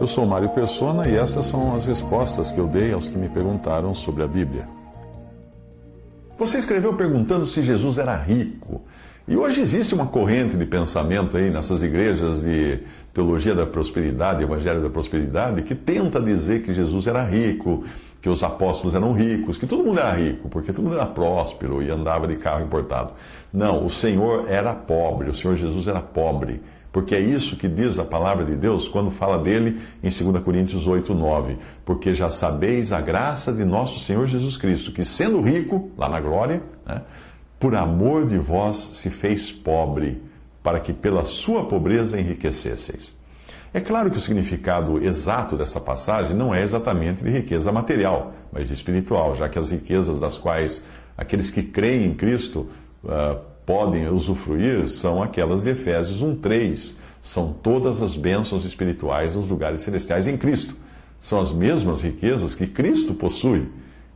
Eu 0.00 0.06
sou 0.06 0.24
Mário 0.24 0.48
Persona 0.48 1.06
e 1.06 1.14
essas 1.14 1.44
são 1.44 1.74
as 1.74 1.84
respostas 1.84 2.50
que 2.50 2.58
eu 2.58 2.66
dei 2.66 2.90
aos 2.90 3.06
que 3.06 3.18
me 3.18 3.28
perguntaram 3.28 3.92
sobre 3.92 4.22
a 4.22 4.26
Bíblia. 4.26 4.64
Você 6.38 6.56
escreveu 6.56 6.94
perguntando 6.94 7.44
se 7.44 7.62
Jesus 7.62 7.98
era 7.98 8.16
rico. 8.16 8.80
E 9.28 9.36
hoje 9.36 9.60
existe 9.60 9.94
uma 9.94 10.06
corrente 10.06 10.56
de 10.56 10.64
pensamento 10.64 11.36
aí 11.36 11.50
nessas 11.50 11.82
igrejas 11.82 12.40
de 12.40 12.78
teologia 13.12 13.54
da 13.54 13.66
prosperidade, 13.66 14.42
evangelho 14.42 14.82
da 14.82 14.88
prosperidade, 14.88 15.60
que 15.64 15.74
tenta 15.74 16.18
dizer 16.18 16.62
que 16.62 16.72
Jesus 16.72 17.06
era 17.06 17.22
rico, 17.22 17.84
que 18.22 18.28
os 18.30 18.42
apóstolos 18.42 18.94
eram 18.94 19.12
ricos, 19.12 19.58
que 19.58 19.66
todo 19.66 19.84
mundo 19.84 20.00
era 20.00 20.12
rico, 20.12 20.48
porque 20.48 20.72
todo 20.72 20.84
mundo 20.84 20.96
era 20.96 21.04
próspero 21.04 21.82
e 21.82 21.90
andava 21.90 22.26
de 22.26 22.36
carro 22.36 22.64
importado. 22.64 23.12
Não, 23.52 23.84
o 23.84 23.90
Senhor 23.90 24.46
era 24.48 24.72
pobre, 24.72 25.28
o 25.28 25.34
Senhor 25.34 25.56
Jesus 25.56 25.86
era 25.86 26.00
pobre. 26.00 26.62
Porque 26.92 27.14
é 27.14 27.20
isso 27.20 27.56
que 27.56 27.68
diz 27.68 27.98
a 27.98 28.04
palavra 28.04 28.44
de 28.44 28.56
Deus 28.56 28.88
quando 28.88 29.10
fala 29.10 29.38
dele 29.38 29.80
em 30.02 30.08
2 30.08 30.42
Coríntios 30.42 30.86
8, 30.86 31.14
9. 31.14 31.56
Porque 31.84 32.14
já 32.14 32.28
sabeis 32.28 32.92
a 32.92 33.00
graça 33.00 33.52
de 33.52 33.64
nosso 33.64 34.00
Senhor 34.00 34.26
Jesus 34.26 34.56
Cristo, 34.56 34.90
que 34.90 35.04
sendo 35.04 35.40
rico, 35.40 35.90
lá 35.96 36.08
na 36.08 36.20
glória, 36.20 36.62
né, 36.84 37.02
por 37.60 37.76
amor 37.76 38.26
de 38.26 38.38
vós 38.38 38.90
se 38.94 39.10
fez 39.10 39.52
pobre, 39.52 40.20
para 40.62 40.80
que 40.80 40.92
pela 40.92 41.24
sua 41.24 41.64
pobreza 41.66 42.18
enriquecesseis. 42.18 43.14
É 43.72 43.80
claro 43.80 44.10
que 44.10 44.18
o 44.18 44.20
significado 44.20 45.02
exato 45.02 45.56
dessa 45.56 45.80
passagem 45.80 46.34
não 46.34 46.52
é 46.52 46.62
exatamente 46.62 47.22
de 47.22 47.30
riqueza 47.30 47.70
material, 47.70 48.32
mas 48.52 48.68
espiritual, 48.70 49.36
já 49.36 49.48
que 49.48 49.58
as 49.58 49.70
riquezas 49.70 50.18
das 50.18 50.36
quais 50.36 50.84
aqueles 51.16 51.50
que 51.50 51.62
creem 51.62 52.06
em 52.06 52.14
Cristo 52.14 52.68
uh, 53.04 53.38
podem 53.70 54.08
usufruir 54.08 54.88
são 54.88 55.22
aquelas 55.22 55.62
de 55.62 55.70
Efésios 55.70 56.20
1:3. 56.20 56.98
São 57.22 57.52
todas 57.52 58.02
as 58.02 58.16
bênçãos 58.16 58.64
espirituais 58.64 59.36
nos 59.36 59.48
lugares 59.48 59.82
celestiais 59.82 60.26
em 60.26 60.36
Cristo. 60.36 60.74
São 61.20 61.38
as 61.38 61.52
mesmas 61.52 62.02
riquezas 62.02 62.52
que 62.52 62.66
Cristo 62.66 63.14
possui 63.14 63.68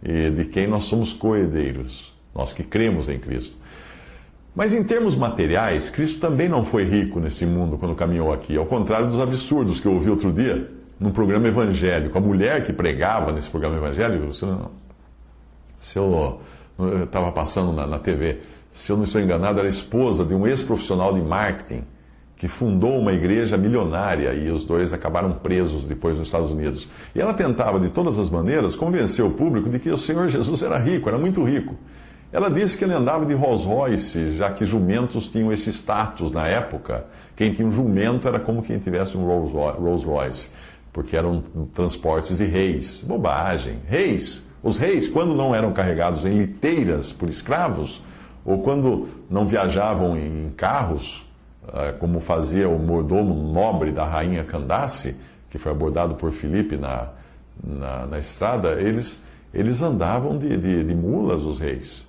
e 0.02 0.28
de 0.30 0.46
quem 0.46 0.66
nós 0.66 0.86
somos 0.86 1.12
coerdeiros, 1.12 2.12
nós 2.34 2.52
que 2.52 2.64
cremos 2.64 3.08
em 3.08 3.20
Cristo. 3.20 3.56
Mas 4.56 4.74
em 4.74 4.83
termos 4.83 5.14
materiais, 5.14 5.89
Cristo 5.89 6.18
também 6.18 6.48
não 6.48 6.64
foi 6.64 6.83
rico 6.83 7.20
nesse 7.20 7.46
mundo 7.46 7.78
quando 7.78 7.94
caminhou 7.94 8.33
aqui, 8.33 8.56
ao 8.56 8.66
contrário 8.66 9.08
dos 9.08 9.20
absurdos 9.20 9.78
que 9.78 9.86
eu 9.86 9.92
ouvi 9.92 10.11
outro 10.11 10.33
dia 10.33 10.68
num 10.98 11.12
programa 11.12 11.46
evangélico. 11.46 12.18
A 12.18 12.20
mulher 12.20 12.66
que 12.66 12.72
pregava 12.72 13.30
nesse 13.30 13.48
programa 13.48 13.77
evangélico, 13.77 14.34
se 14.34 14.44
eu, 14.44 14.70
se 15.78 15.96
eu 15.96 16.41
estava 17.05 17.30
passando 17.30 17.72
na, 17.72 17.86
na 17.86 18.00
TV, 18.00 18.41
se 18.75 18.91
eu 18.91 18.97
não 18.97 19.05
estou 19.05 19.20
enganado, 19.20 19.61
era 19.61 19.69
esposa 19.69 20.25
de 20.25 20.34
um 20.34 20.47
ex-profissional 20.47 21.14
de 21.14 21.22
marketing 21.22 21.84
que 22.36 22.48
fundou 22.48 22.98
uma 22.98 23.12
igreja 23.12 23.56
milionária 23.56 24.34
e 24.34 24.50
os 24.50 24.67
dois 24.67 24.92
acabaram 24.92 25.33
presos 25.33 25.86
depois 25.86 26.17
nos 26.19 26.27
Estados 26.27 26.50
Unidos. 26.50 26.89
E 27.14 27.20
ela 27.20 27.33
tentava, 27.33 27.78
de 27.78 27.89
todas 27.89 28.19
as 28.19 28.28
maneiras, 28.28 28.75
convencer 28.75 29.25
o 29.25 29.30
público 29.30 29.70
de 29.70 29.79
que 29.79 29.89
o 29.89 29.96
Senhor 29.96 30.29
Jesus 30.29 30.63
era 30.63 30.77
rico, 30.77 31.08
era 31.08 31.17
muito 31.17 31.42
rico. 31.45 31.77
Ela 32.33 32.51
disse 32.51 32.77
que 32.77 32.83
ele 32.83 32.92
andava 32.92 33.24
de 33.24 33.33
Rolls 33.33 33.64
Royce, 33.64 34.33
já 34.33 34.51
que 34.51 34.67
jumentos 34.67 35.29
tinham 35.29 35.52
esse 35.52 35.70
status 35.70 36.33
na 36.33 36.48
época. 36.48 37.07
Quem 37.36 37.55
tinha 37.55 37.67
um 37.67 37.73
jumento 37.73 38.27
era 38.27 38.40
como 38.40 38.61
quem 38.61 38.80
tivesse 38.80 39.17
um 39.17 39.24
Rolls 39.24 40.05
Royce, 40.05 40.51
porque 40.92 41.17
eram 41.17 41.45
transportes 41.73 42.39
de 42.39 42.45
reis. 42.45 43.05
Bobagem. 43.07 43.79
Reis. 43.86 44.51
Os 44.64 44.79
reis, 44.79 45.07
quando 45.07 45.33
não 45.33 45.55
eram 45.55 45.73
carregados 45.73 46.27
em 46.27 46.36
liteiras 46.36 47.13
por 47.13 47.29
escravos, 47.29 48.02
ou 48.44 48.62
quando 48.62 49.08
não 49.30 49.46
viajavam 49.46 50.16
em 50.16 50.50
carros, 50.50 51.27
ah, 51.68 51.92
como 51.98 52.20
fazia 52.20 52.68
o 52.68 52.78
mordomo 52.78 53.34
nobre 53.52 53.90
da 53.90 54.05
rainha 54.05 54.44
Candace, 54.44 55.16
que 55.50 55.58
foi 55.58 55.72
abordado 55.72 56.14
por 56.16 56.32
Filipe 56.32 56.77
na, 56.77 57.08
na, 57.62 58.06
na 58.06 58.18
estrada, 58.18 58.72
eles, 58.80 59.24
eles 59.52 59.80
andavam 59.80 60.36
de, 60.36 60.56
de, 60.56 60.84
de 60.84 60.94
mulas, 60.94 61.42
os 61.42 61.58
reis. 61.58 62.08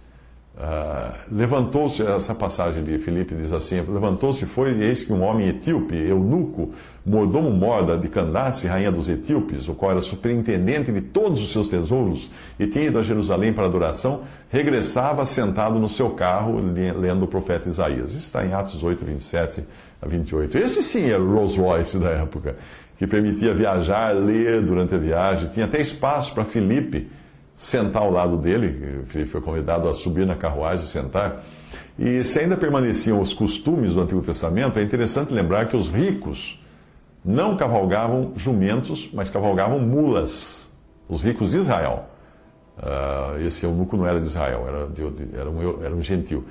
Uh, 0.57 1.13
levantou-se, 1.29 2.01
essa 2.01 2.33
passagem 2.33 2.81
de 2.81 2.97
Filipe 2.97 3.35
diz 3.35 3.51
assim: 3.51 3.75
levantou-se 3.81 4.45
foi, 4.45 4.71
e 4.71 4.83
eis 4.83 5.03
que 5.03 5.11
um 5.11 5.21
homem 5.21 5.49
etíope, 5.49 5.93
eunuco, 5.93 6.71
mordomo 7.05 7.51
morda 7.51 7.97
de 7.97 8.07
Candace, 8.07 8.65
rainha 8.65 8.89
dos 8.89 9.09
etíopes, 9.09 9.67
o 9.67 9.73
qual 9.73 9.91
era 9.91 9.99
superintendente 9.99 10.93
de 10.93 11.01
todos 11.01 11.43
os 11.43 11.51
seus 11.51 11.67
tesouros, 11.67 12.31
e 12.57 12.67
tinha 12.67 12.85
ido 12.85 12.97
a 12.97 13.03
Jerusalém 13.03 13.51
para 13.51 13.65
adoração, 13.65 14.21
regressava 14.49 15.25
sentado 15.25 15.77
no 15.77 15.89
seu 15.89 16.11
carro, 16.11 16.55
lendo 16.97 17.25
o 17.25 17.27
profeta 17.27 17.67
Isaías. 17.67 18.11
Isso 18.11 18.19
está 18.19 18.45
em 18.45 18.53
Atos 18.53 18.81
8, 18.81 19.03
27 19.03 19.65
a 20.01 20.07
28. 20.07 20.57
Esse 20.57 20.81
sim 20.81 21.09
era 21.09 21.21
o 21.21 21.33
Rolls 21.33 21.59
Royce 21.59 21.99
da 21.99 22.11
época, 22.11 22.55
que 22.97 23.05
permitia 23.05 23.53
viajar, 23.53 24.13
ler 24.13 24.61
durante 24.61 24.95
a 24.95 24.97
viagem, 24.97 25.49
tinha 25.49 25.65
até 25.65 25.81
espaço 25.81 26.33
para 26.33 26.45
Filipe 26.45 27.09
sentar 27.55 28.03
ao 28.03 28.11
lado 28.11 28.37
dele, 28.37 29.05
ele 29.13 29.25
foi 29.25 29.41
convidado 29.41 29.87
a 29.87 29.93
subir 29.93 30.25
na 30.25 30.35
carruagem 30.35 30.85
e 30.85 30.87
sentar. 30.87 31.43
E 31.97 32.23
se 32.23 32.39
ainda 32.39 32.57
permaneciam 32.57 33.21
os 33.21 33.33
costumes 33.33 33.93
do 33.93 34.01
Antigo 34.01 34.21
Testamento, 34.21 34.77
é 34.79 34.83
interessante 34.83 35.33
lembrar 35.33 35.67
que 35.67 35.77
os 35.77 35.89
ricos 35.89 36.61
não 37.23 37.55
cavalgavam 37.55 38.33
jumentos, 38.35 39.09
mas 39.13 39.29
cavalgavam 39.29 39.79
mulas. 39.79 40.71
Os 41.07 41.23
ricos 41.23 41.51
de 41.51 41.57
Israel. 41.57 42.09
Uh, 42.77 43.39
esse 43.41 43.65
eunuco 43.65 43.95
não 43.95 44.05
era 44.05 44.19
de 44.19 44.27
Israel, 44.27 44.65
era, 44.67 44.87
de, 44.87 45.01
era, 45.33 45.49
um, 45.49 45.83
era 45.83 45.95
um 45.95 46.01
gentil. 46.01 46.43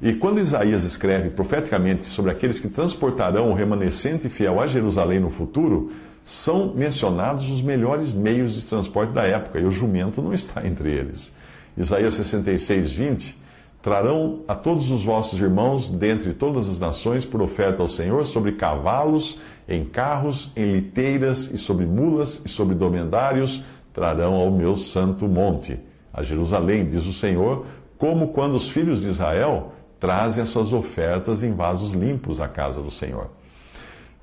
E 0.00 0.14
quando 0.14 0.40
Isaías 0.40 0.84
escreve 0.84 1.30
profeticamente 1.30 2.04
sobre 2.06 2.30
aqueles 2.30 2.58
que 2.58 2.68
transportarão 2.68 3.50
o 3.50 3.54
remanescente 3.54 4.28
fiel 4.28 4.60
a 4.60 4.66
Jerusalém 4.66 5.20
no 5.20 5.30
futuro, 5.30 5.90
são 6.26 6.74
mencionados 6.74 7.48
os 7.48 7.62
melhores 7.62 8.12
meios 8.12 8.54
de 8.54 8.62
transporte 8.62 9.12
da 9.12 9.22
época, 9.22 9.60
e 9.60 9.64
o 9.64 9.70
jumento 9.70 10.20
não 10.20 10.34
está 10.34 10.66
entre 10.66 10.90
eles. 10.90 11.32
Isaías 11.78 12.14
66, 12.14 12.90
20: 12.90 13.38
Trarão 13.80 14.40
a 14.48 14.56
todos 14.56 14.90
os 14.90 15.04
vossos 15.04 15.38
irmãos 15.38 15.88
dentre 15.88 16.34
todas 16.34 16.68
as 16.68 16.80
nações 16.80 17.24
por 17.24 17.40
oferta 17.40 17.80
ao 17.80 17.88
Senhor 17.88 18.26
sobre 18.26 18.52
cavalos, 18.52 19.38
em 19.68 19.84
carros, 19.84 20.50
em 20.56 20.72
liteiras 20.72 21.52
e 21.52 21.58
sobre 21.58 21.86
mulas 21.86 22.42
e 22.44 22.48
sobre 22.48 22.74
domendários, 22.74 23.62
trarão 23.94 24.34
ao 24.34 24.50
meu 24.50 24.76
santo 24.76 25.28
monte, 25.28 25.78
a 26.12 26.24
Jerusalém, 26.24 26.90
diz 26.90 27.06
o 27.06 27.12
Senhor, 27.12 27.66
como 27.96 28.28
quando 28.28 28.56
os 28.56 28.68
filhos 28.68 29.00
de 29.00 29.06
Israel 29.06 29.72
trazem 30.00 30.42
as 30.42 30.48
suas 30.48 30.72
ofertas 30.72 31.44
em 31.44 31.54
vasos 31.54 31.92
limpos 31.92 32.40
à 32.40 32.48
casa 32.48 32.82
do 32.82 32.90
Senhor. 32.90 33.30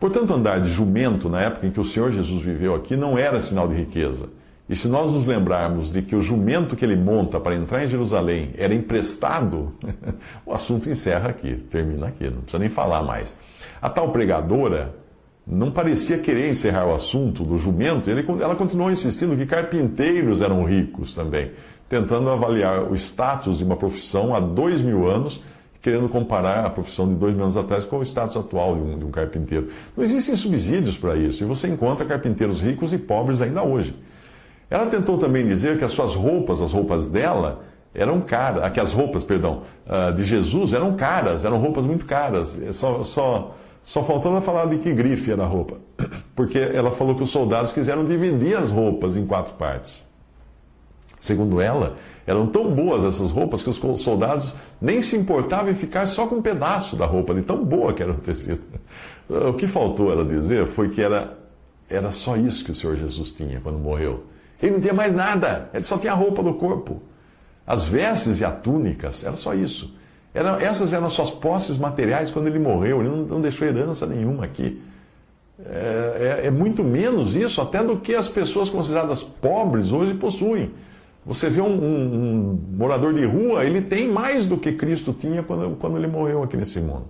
Portanto, 0.04 0.34
andar 0.34 0.60
de 0.60 0.70
jumento 0.70 1.30
na 1.30 1.40
época 1.40 1.66
em 1.66 1.72
que 1.72 1.80
o 1.80 1.86
Senhor 1.86 2.12
Jesus 2.12 2.44
viveu 2.44 2.76
aqui 2.76 2.94
não 2.94 3.18
era 3.18 3.40
sinal 3.40 3.70
de 3.70 3.76
riqueza. 3.76 4.28
E 4.68 4.76
se 4.76 4.86
nós 4.86 5.10
nos 5.10 5.26
lembrarmos 5.26 5.94
de 5.94 6.02
que 6.02 6.14
o 6.14 6.22
jumento 6.22 6.76
que 6.76 6.84
ele 6.84 6.98
monta 6.98 7.40
para 7.40 7.56
entrar 7.56 7.86
em 7.86 7.88
Jerusalém 7.88 8.50
era 8.58 8.74
emprestado, 8.74 9.72
o 10.46 10.52
assunto 10.52 10.90
encerra 10.90 11.30
aqui, 11.30 11.56
termina 11.72 12.08
aqui, 12.08 12.26
não 12.26 12.42
precisa 12.42 12.60
nem 12.60 12.68
falar 12.68 13.02
mais. 13.02 13.38
A 13.82 13.90
tal 13.90 14.12
pregadora 14.12 14.94
não 15.48 15.72
parecia 15.72 16.18
querer 16.18 16.50
encerrar 16.50 16.86
o 16.86 16.94
assunto 16.94 17.46
do 17.46 17.58
jumento, 17.58 18.10
ela 18.10 18.56
continuou 18.58 18.92
insistindo 18.92 19.38
que 19.38 19.46
carpinteiros 19.46 20.42
eram 20.42 20.66
ricos 20.66 21.16
também, 21.16 21.52
tentando 21.88 22.30
avaliar 22.30 22.92
o 22.92 22.94
status 22.94 23.60
de 23.60 23.64
uma 23.64 23.78
profissão 23.78 24.36
há 24.36 24.42
dois 24.42 24.82
mil 24.82 25.08
anos 25.08 25.42
querendo 25.84 26.08
comparar 26.08 26.66
a 26.66 26.70
profissão 26.70 27.06
de 27.10 27.16
dois 27.16 27.36
mil 27.36 27.44
anos 27.44 27.58
atrás 27.58 27.84
com 27.84 27.98
o 27.98 28.02
status 28.02 28.38
atual 28.38 28.76
de 28.76 28.82
um, 28.82 28.98
de 29.00 29.06
um 29.06 29.12
carpinteiro. 29.12 29.68
Não 29.96 30.04
existem 30.04 30.34
subsídios 30.38 30.98
para 30.98 31.18
isso, 31.18 31.44
e 31.44 31.46
você 31.46 31.68
encontra 31.68 32.06
carpinteiros 32.06 32.62
ricos 32.62 32.94
e 32.94 32.98
pobres 32.98 33.42
ainda 33.42 33.62
hoje. 33.62 33.94
Ela 34.70 34.86
tentou 34.86 35.18
também 35.18 35.46
dizer 35.46 35.78
que 35.78 35.84
as 35.84 35.92
suas 35.92 36.16
roupas, 36.16 36.62
as 36.62 36.72
roupas 36.72 37.12
dela, 37.12 37.66
eram 37.94 38.22
caras, 38.22 38.72
que 38.72 38.80
as 38.80 38.94
roupas, 38.94 39.26
perdão, 39.26 39.64
ah, 39.86 40.10
de 40.12 40.24
Jesus 40.24 40.74
eram 40.74 40.96
caras, 40.96 41.44
eram 41.44 41.58
roupas 41.58 41.86
muito 41.86 42.06
caras. 42.06 42.58
Só, 42.72 43.04
só, 43.04 43.56
só 43.84 44.04
faltava 44.04 44.40
falar 44.40 44.68
de 44.68 44.78
que 44.78 44.94
grife 44.94 45.30
era 45.32 45.44
a 45.44 45.48
roupa. 45.48 45.78
Porque 46.34 46.58
ela 46.58 46.92
falou 46.92 47.14
que 47.14 47.24
os 47.24 47.30
soldados 47.30 47.74
quiseram 47.74 48.06
dividir 48.06 48.56
as 48.56 48.70
roupas 48.70 49.18
em 49.18 49.28
quatro 49.28 49.54
partes. 49.56 50.02
Segundo 51.24 51.62
ela, 51.62 51.96
eram 52.28 52.48
tão 52.48 52.76
boas 52.76 53.06
essas 53.06 53.32
roupas 53.32 53.64
que 53.64 53.70
os 53.70 53.78
soldados 54.02 54.54
nem 54.82 55.02
se 55.02 55.16
importavam 55.16 55.72
em 55.72 55.74
ficar 55.74 56.06
só 56.06 56.28
com 56.28 56.36
um 56.36 56.42
pedaço 56.42 56.98
da 56.98 57.06
roupa, 57.06 57.34
de 57.34 57.42
tão 57.44 57.64
boa 57.64 57.94
que 57.94 58.04
era 58.04 58.12
o 58.12 58.16
tecido. 58.16 58.60
O 59.30 59.54
que 59.54 59.66
faltou 59.66 60.12
ela 60.12 60.26
dizer 60.26 60.68
foi 60.68 60.90
que 60.90 61.02
era, 61.02 61.38
era 61.90 62.12
só 62.12 62.36
isso 62.36 62.66
que 62.66 62.72
o 62.72 62.76
Senhor 62.76 62.98
Jesus 62.98 63.32
tinha 63.32 63.62
quando 63.62 63.80
morreu. 63.80 64.26
Ele 64.62 64.74
não 64.74 64.82
tinha 64.82 64.94
mais 64.94 65.16
nada, 65.16 65.70
ele 65.74 65.84
só 65.84 65.98
tinha 65.98 66.12
a 66.12 66.16
roupa 66.16 66.44
do 66.44 66.56
corpo. 66.56 67.02
As 67.66 67.86
vestes 67.86 68.42
e 68.42 68.44
a 68.44 68.52
túnicas, 68.52 69.24
era 69.24 69.38
só 69.38 69.54
isso. 69.54 69.96
Era, 70.34 70.62
essas 70.62 70.92
eram 70.92 71.10
suas 71.10 71.32
posses 71.32 71.78
materiais 71.78 72.32
quando 72.32 72.48
ele 72.48 72.60
morreu, 72.60 73.00
ele 73.00 73.08
não, 73.08 73.18
não 73.20 73.42
deixou 73.42 73.66
herança 73.66 74.06
nenhuma 74.06 74.44
aqui. 74.44 74.82
É, 75.66 76.42
é, 76.44 76.48
é, 76.48 76.52
muito 76.52 76.84
menos 76.84 77.34
isso 77.34 77.62
até 77.62 77.82
do 77.82 77.96
que 77.96 78.14
as 78.14 78.28
pessoas 78.28 78.70
consideradas 78.70 79.24
pobres 79.24 79.94
hoje 79.94 80.14
possuem. 80.16 80.70
Você 81.26 81.50
vê 81.50 81.62
um, 81.62 81.68
um, 81.68 82.14
um, 82.14 82.60
morador 82.78 83.14
de 83.14 83.24
rua, 83.24 83.64
ele 83.64 83.82
tem 83.82 84.10
mais 84.10 84.46
do 84.46 84.58
que 84.58 84.74
Cristo 84.74 85.14
tinha 85.14 85.42
quando, 85.42 85.76
quando 85.78 85.98
ele 85.98 86.08
morreu 86.08 86.44
aqui 86.44 86.58
nesse 86.58 86.82
mundo. 86.82 87.06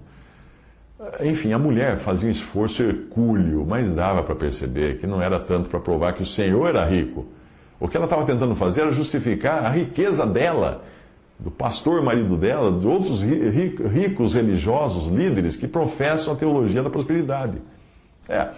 Enfim, 1.22 1.52
a 1.52 1.60
mulher 1.60 1.98
fazia 1.98 2.30
um 2.30 2.32
esforço 2.32 2.84
hercúleo, 2.84 3.66
mas 3.68 3.92
dava 3.92 4.24
para 4.24 4.36
perceber 4.36 5.00
que 5.00 5.08
não 5.08 5.22
era 5.22 5.40
tanto 5.40 5.70
para 5.70 5.80
provar 5.80 6.14
que 6.14 6.22
o 6.22 6.26
Senhor 6.26 6.68
era 6.68 6.86
rico. 6.86 7.26
O 7.80 7.88
que 7.88 7.98
ela 7.98 8.06
estava 8.06 8.24
tentando 8.24 8.56
fazer 8.56 8.82
era 8.82 8.92
justificar 8.92 9.66
a 9.66 9.70
riqueza 9.70 10.26
dela, 10.26 10.84
do 11.38 11.52
pastor 11.52 12.02
marido 12.02 12.38
dela, 12.38 12.72
de 12.72 12.88
outros 12.88 13.22
ricos 13.22 14.34
religiosos, 14.34 15.08
líderes 15.08 15.58
que 15.58 15.68
professam 15.68 16.34
a 16.34 16.38
teologia 16.38 16.82
da 16.82 16.90
prosperidade. 16.90 17.58
É, 18.30 18.50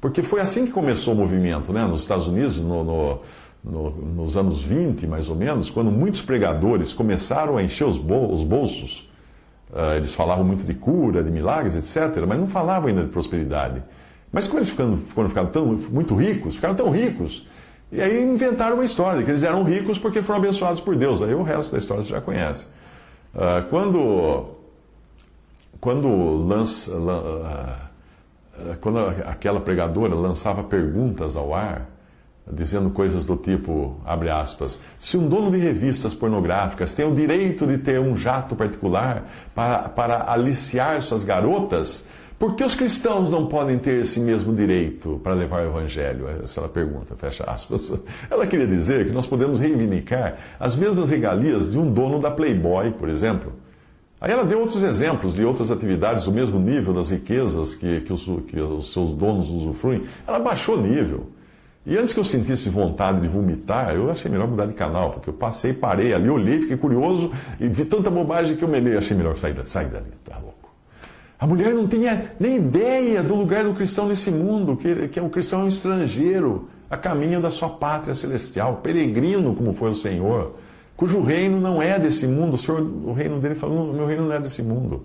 porque 0.00 0.22
foi 0.22 0.40
assim 0.40 0.66
que 0.66 0.72
começou 0.72 1.14
o 1.14 1.16
movimento, 1.16 1.72
né? 1.72 1.84
Nos 1.84 2.02
Estados 2.02 2.28
Unidos, 2.28 2.56
no, 2.58 2.84
no, 2.84 3.18
no, 3.62 3.90
nos 3.90 4.36
anos 4.36 4.62
20, 4.62 5.06
mais 5.06 5.28
ou 5.28 5.36
menos, 5.36 5.70
quando 5.70 5.90
muitos 5.90 6.20
pregadores 6.20 6.92
começaram 6.92 7.56
a 7.56 7.62
encher 7.62 7.84
os, 7.84 7.96
bol 7.96 8.32
os 8.32 8.42
bolsos. 8.44 9.08
Uh, 9.70 9.96
eles 9.96 10.14
falavam 10.14 10.44
muito 10.44 10.64
de 10.64 10.74
cura, 10.74 11.22
de 11.22 11.30
milagres, 11.30 11.74
etc., 11.74 12.24
mas 12.26 12.38
não 12.38 12.48
falavam 12.48 12.88
ainda 12.88 13.02
de 13.02 13.08
prosperidade. 13.08 13.82
Mas 14.32 14.46
quando 14.46 14.58
eles 14.58 14.70
ficando, 14.70 15.02
quando 15.14 15.28
ficaram 15.28 15.48
tão, 15.48 15.66
muito 15.66 16.14
ricos, 16.14 16.54
ficaram 16.54 16.74
tão 16.74 16.90
ricos, 16.90 17.46
e 17.90 18.00
aí 18.00 18.22
inventaram 18.22 18.76
uma 18.76 18.84
história, 18.84 19.22
que 19.22 19.30
eles 19.30 19.42
eram 19.42 19.62
ricos 19.64 19.98
porque 19.98 20.22
foram 20.22 20.40
abençoados 20.40 20.80
por 20.80 20.96
Deus. 20.96 21.22
Aí 21.22 21.34
o 21.34 21.42
resto 21.42 21.72
da 21.72 21.78
história 21.78 22.02
você 22.02 22.10
já 22.10 22.20
conhece. 22.20 22.66
Uh, 23.34 23.68
quando, 23.68 24.46
quando 25.80 26.08
lança. 26.46 26.90
Uh, 26.96 27.88
eh, 28.58 28.76
quando 28.80 28.98
aquela 28.98 29.60
pregadora 29.60 30.14
lançava 30.14 30.64
perguntas 30.64 31.36
ao 31.36 31.54
ar, 31.54 31.88
dizendo 32.52 32.90
coisas 32.90 33.24
do 33.24 33.36
tipo, 33.36 34.00
abre 34.04 34.30
aspas, 34.30 34.82
se 34.98 35.16
um 35.16 35.28
dono 35.28 35.50
de 35.50 35.58
revistas 35.58 36.14
pornográficas 36.14 36.94
tem 36.94 37.06
o 37.06 37.14
direito 37.14 37.66
de 37.66 37.78
ter 37.78 38.00
um 38.00 38.16
jato 38.16 38.56
particular 38.56 39.24
para, 39.54 39.88
para 39.88 40.30
aliciar 40.30 41.00
suas 41.02 41.24
garotas, 41.24 42.06
por 42.38 42.54
que 42.54 42.62
os 42.62 42.74
cristãos 42.74 43.30
não 43.30 43.46
podem 43.46 43.78
ter 43.78 44.02
esse 44.02 44.20
mesmo 44.20 44.54
direito 44.54 45.20
para 45.22 45.34
levar 45.34 45.64
o 45.64 45.70
evangelho? 45.70 46.28
Essa 46.42 46.60
ela 46.60 46.68
pergunta, 46.68 47.16
fecha 47.16 47.42
aspas. 47.44 47.92
Ela 48.30 48.46
queria 48.46 48.66
dizer 48.66 49.06
que 49.06 49.12
nós 49.12 49.26
podemos 49.26 49.58
reivindicar 49.58 50.36
as 50.60 50.76
mesmas 50.76 51.10
regalias 51.10 51.70
de 51.70 51.76
um 51.76 51.92
dono 51.92 52.20
da 52.20 52.30
Playboy, 52.30 52.92
por 52.92 53.08
exemplo 53.08 53.52
Aí 54.20 54.32
ela 54.32 54.44
deu 54.44 54.58
outros 54.58 54.82
exemplos 54.82 55.34
de 55.34 55.44
outras 55.44 55.70
atividades 55.70 56.24
do 56.24 56.32
mesmo 56.32 56.58
nível 56.58 56.92
das 56.92 57.08
riquezas 57.08 57.76
que, 57.76 58.00
que, 58.00 58.12
os, 58.12 58.24
que 58.48 58.60
os 58.60 58.92
seus 58.92 59.14
donos 59.14 59.48
usufruem. 59.48 60.02
Ela 60.26 60.40
baixou 60.40 60.76
o 60.76 60.80
nível. 60.80 61.28
E 61.88 61.96
antes 61.96 62.12
que 62.12 62.20
eu 62.20 62.24
sentisse 62.24 62.68
vontade 62.68 63.20
de 63.20 63.28
vomitar, 63.28 63.94
eu 63.94 64.10
achei 64.10 64.30
melhor 64.30 64.46
mudar 64.46 64.66
de 64.66 64.74
canal, 64.74 65.10
porque 65.10 65.30
eu 65.30 65.32
passei, 65.32 65.72
parei 65.72 66.12
ali, 66.12 66.28
olhei, 66.28 66.60
fiquei 66.60 66.76
curioso 66.76 67.32
e 67.58 67.66
vi 67.66 67.86
tanta 67.86 68.10
bobagem 68.10 68.56
que 68.56 68.62
eu 68.62 68.68
me 68.68 68.94
achei 68.94 69.16
melhor 69.16 69.38
sair, 69.38 69.56
sair 69.64 69.88
dali, 69.88 70.12
tá 70.22 70.36
louco. 70.36 70.68
A 71.40 71.46
mulher 71.46 71.72
não 71.72 71.88
tinha 71.88 72.32
nem 72.38 72.56
ideia 72.56 73.22
do 73.22 73.34
lugar 73.34 73.64
do 73.64 73.72
cristão 73.72 74.06
nesse 74.06 74.30
mundo, 74.30 74.76
que, 74.76 75.08
que 75.08 75.18
o 75.18 75.30
cristão 75.30 75.62
é 75.62 75.64
um 75.64 75.68
estrangeiro, 75.68 76.68
a 76.90 76.96
caminho 76.96 77.40
da 77.40 77.50
sua 77.50 77.70
pátria 77.70 78.14
celestial, 78.14 78.76
peregrino 78.82 79.54
como 79.54 79.72
foi 79.72 79.90
o 79.90 79.94
Senhor 79.94 80.54
cujo 80.98 81.22
reino 81.22 81.60
não 81.60 81.80
é 81.80 81.96
desse 81.98 82.26
mundo. 82.26 82.54
O 82.54 82.58
Senhor, 82.58 82.80
o 82.80 83.12
reino 83.12 83.38
dele 83.38 83.54
falou: 83.54 83.94
meu 83.94 84.04
reino 84.04 84.26
não 84.26 84.34
é 84.34 84.40
desse 84.40 84.62
mundo. 84.62 85.04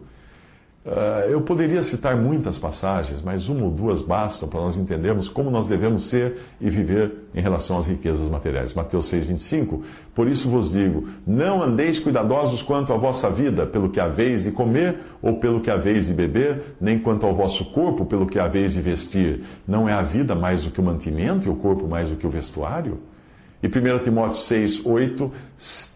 Uh, 0.85 1.29
eu 1.29 1.39
poderia 1.39 1.81
citar 1.81 2.17
muitas 2.17 2.57
passagens, 2.57 3.21
mas 3.21 3.47
uma 3.47 3.63
ou 3.63 3.71
duas 3.71 4.01
bastam 4.01 4.49
para 4.49 4.59
nós 4.59 4.77
entendermos 4.77 5.29
como 5.29 5.49
nós 5.49 5.65
devemos 5.65 6.03
ser 6.09 6.39
e 6.59 6.69
viver 6.69 7.29
em 7.33 7.39
relação 7.39 7.77
às 7.77 7.87
riquezas 7.87 8.27
materiais. 8.27 8.73
Mateus 8.73 9.09
6,25: 9.09 9.81
Por 10.13 10.27
isso 10.27 10.49
vos 10.49 10.73
digo: 10.73 11.07
não 11.25 11.63
andeis 11.63 11.99
cuidadosos 11.99 12.61
quanto 12.61 12.91
à 12.91 12.97
vossa 12.97 13.29
vida, 13.29 13.65
pelo 13.65 13.89
que 13.89 13.99
haveis 14.01 14.43
de 14.43 14.51
comer 14.51 14.99
ou 15.21 15.37
pelo 15.37 15.61
que 15.61 15.71
haveis 15.71 16.07
de 16.07 16.13
beber, 16.13 16.75
nem 16.81 16.99
quanto 16.99 17.25
ao 17.25 17.33
vosso 17.33 17.63
corpo, 17.71 18.05
pelo 18.05 18.27
que 18.27 18.37
haveis 18.37 18.73
de 18.73 18.81
vestir. 18.81 19.45
Não 19.65 19.87
é 19.87 19.93
a 19.93 20.01
vida 20.01 20.35
mais 20.35 20.65
do 20.65 20.71
que 20.71 20.81
o 20.81 20.83
mantimento 20.83 21.47
e 21.47 21.49
o 21.49 21.55
corpo 21.55 21.87
mais 21.87 22.09
do 22.09 22.17
que 22.17 22.27
o 22.27 22.29
vestuário? 22.29 22.99
E 23.63 23.67
1 23.67 24.03
Timóteo 24.03 24.35
6, 24.35 24.85
8, 24.85 25.31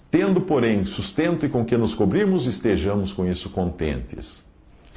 tendo, 0.09 0.39
porém, 0.39 0.85
sustento 0.85 1.45
e 1.45 1.49
com 1.49 1.65
que 1.65 1.75
nos 1.75 1.93
cobrimos, 1.93 2.45
estejamos 2.45 3.11
com 3.11 3.27
isso 3.27 3.49
contentes. 3.49 4.46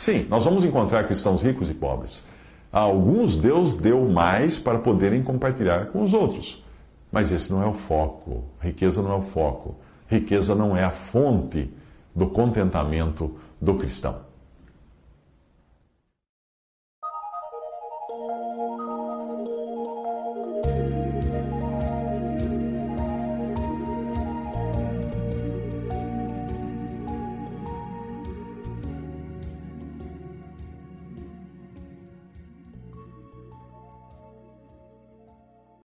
Sim, 0.00 0.26
nós 0.30 0.44
vamos 0.46 0.64
encontrar 0.64 1.04
cristãos 1.04 1.42
ricos 1.42 1.68
e 1.68 1.74
pobres. 1.74 2.26
A 2.72 2.80
alguns 2.80 3.36
Deus 3.36 3.76
deu 3.76 4.02
mais 4.08 4.58
para 4.58 4.78
poderem 4.78 5.22
compartilhar 5.22 5.88
com 5.88 6.02
os 6.02 6.14
outros. 6.14 6.64
Mas 7.12 7.30
esse 7.30 7.52
não 7.52 7.62
é 7.62 7.66
o 7.66 7.74
foco. 7.74 8.44
Riqueza 8.62 9.02
não 9.02 9.12
é 9.12 9.16
o 9.16 9.20
foco. 9.20 9.74
Riqueza 10.08 10.54
não 10.54 10.74
é 10.74 10.82
a 10.82 10.90
fonte 10.90 11.70
do 12.16 12.28
contentamento 12.28 13.36
do 13.60 13.74
cristão. 13.74 14.29